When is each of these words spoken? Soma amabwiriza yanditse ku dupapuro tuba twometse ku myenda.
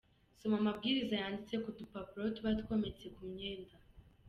Soma 0.39 0.55
amabwiriza 0.61 1.13
yanditse 1.21 1.55
ku 1.63 1.69
dupapuro 1.79 2.23
tuba 2.35 2.51
twometse 2.61 3.05
ku 3.15 3.21
myenda. 3.31 3.73